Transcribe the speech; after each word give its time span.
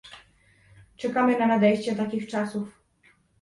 Czekamy 0.97 1.39
na 1.39 1.47
nadejście 1.47 1.95
takich 1.95 2.27
czasów 2.27 2.81